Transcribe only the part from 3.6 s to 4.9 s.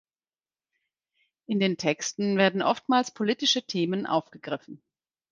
Themen aufgegriffen.